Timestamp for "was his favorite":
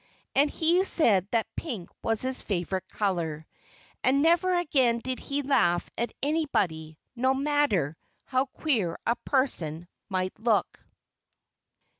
2.01-2.87